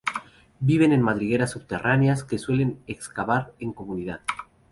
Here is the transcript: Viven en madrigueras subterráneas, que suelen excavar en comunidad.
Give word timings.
Viven 0.59 0.93
en 0.93 1.03
madrigueras 1.03 1.51
subterráneas, 1.51 2.23
que 2.23 2.39
suelen 2.39 2.79
excavar 2.87 3.53
en 3.59 3.71
comunidad. 3.71 4.21